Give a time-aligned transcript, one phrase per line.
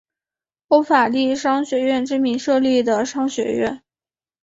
[0.69, 3.83] 欧法利商学院之名设立的商学院。